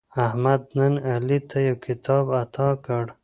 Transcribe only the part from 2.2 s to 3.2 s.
اعطا کړ.